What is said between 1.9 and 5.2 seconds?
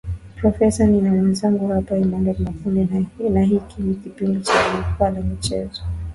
emanuel makundi na hiki ni kipindi cha jukwaa